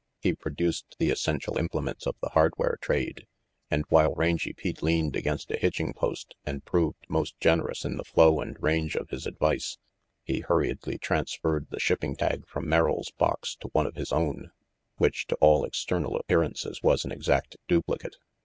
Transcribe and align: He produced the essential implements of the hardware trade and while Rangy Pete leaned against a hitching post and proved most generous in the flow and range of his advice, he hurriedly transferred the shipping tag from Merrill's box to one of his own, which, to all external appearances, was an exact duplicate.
He 0.19 0.33
produced 0.33 0.95
the 0.97 1.11
essential 1.11 1.59
implements 1.59 2.07
of 2.07 2.15
the 2.23 2.29
hardware 2.29 2.79
trade 2.81 3.27
and 3.69 3.85
while 3.89 4.15
Rangy 4.15 4.51
Pete 4.51 4.81
leaned 4.81 5.15
against 5.15 5.51
a 5.51 5.57
hitching 5.57 5.93
post 5.93 6.33
and 6.43 6.65
proved 6.65 7.05
most 7.07 7.39
generous 7.39 7.85
in 7.85 7.97
the 7.97 8.03
flow 8.03 8.39
and 8.41 8.57
range 8.59 8.95
of 8.95 9.11
his 9.11 9.27
advice, 9.27 9.77
he 10.23 10.39
hurriedly 10.39 10.97
transferred 10.97 11.67
the 11.69 11.79
shipping 11.79 12.15
tag 12.15 12.47
from 12.47 12.67
Merrill's 12.67 13.11
box 13.19 13.55
to 13.57 13.67
one 13.73 13.85
of 13.85 13.93
his 13.95 14.11
own, 14.11 14.49
which, 14.97 15.27
to 15.27 15.35
all 15.35 15.63
external 15.65 16.15
appearances, 16.15 16.81
was 16.81 17.05
an 17.05 17.11
exact 17.11 17.57
duplicate. 17.67 18.15